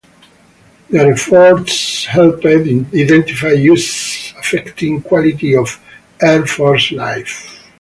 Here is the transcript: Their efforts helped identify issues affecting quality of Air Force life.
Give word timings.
Their 0.89 1.11
efforts 1.13 2.05
helped 2.05 2.43
identify 2.43 3.49
issues 3.49 4.33
affecting 4.35 5.03
quality 5.03 5.55
of 5.55 5.79
Air 6.19 6.47
Force 6.47 6.91
life. 6.91 7.59